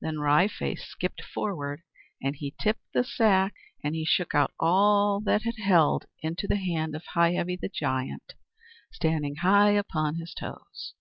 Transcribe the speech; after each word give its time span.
Then 0.00 0.20
Wry 0.20 0.48
Face 0.48 0.86
skipped 0.86 1.20
forward, 1.22 1.82
and 2.22 2.34
he 2.34 2.54
tipped 2.58 2.80
up 2.80 2.84
the 2.94 3.04
sack; 3.04 3.52
and 3.84 3.94
he 3.94 4.06
shook 4.06 4.34
out 4.34 4.54
all 4.58 5.20
that 5.26 5.44
it 5.44 5.60
held 5.60 6.06
into 6.22 6.48
the 6.48 6.56
hand 6.56 6.96
of 6.96 7.04
Heigh 7.08 7.32
Heavy 7.32 7.56
the 7.56 7.68
Giant, 7.68 8.32
standing 8.90 9.34
high 9.42 9.72
upon 9.72 10.14
his 10.14 10.32
toes. 10.32 10.94